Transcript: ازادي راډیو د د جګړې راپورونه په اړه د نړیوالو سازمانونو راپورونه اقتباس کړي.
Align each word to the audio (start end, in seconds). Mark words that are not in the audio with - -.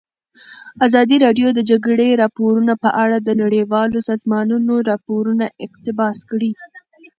ازادي 0.85 1.17
راډیو 1.25 1.47
د 1.53 1.55
د 1.57 1.59
جګړې 1.69 2.09
راپورونه 2.23 2.73
په 2.83 2.89
اړه 3.03 3.17
د 3.21 3.29
نړیوالو 3.41 3.97
سازمانونو 4.09 4.73
راپورونه 4.89 5.45
اقتباس 5.65 6.17
کړي. 6.31 6.51